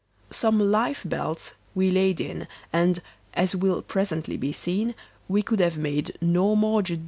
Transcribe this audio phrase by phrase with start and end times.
[0.31, 3.03] Some life belts we laid in, and,
[3.35, 4.95] as will presently be seen,
[5.27, 6.99] we could have made no more judicious purchase.